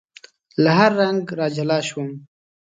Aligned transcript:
له 0.63 0.71
هر 0.77 0.91
رنګ 1.01 1.21
را 1.37 1.47
جلا 1.55 1.79
شوم 1.87 2.09